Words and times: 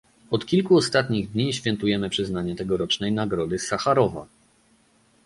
Od 0.31 0.45
kilku 0.45 0.75
ostatnich 0.77 1.31
dni 1.31 1.53
świętujemy 1.53 2.09
przyznanie 2.09 2.55
tegorocznej 2.55 3.11
nagrody 3.11 3.59
Sacharowa 3.59 4.25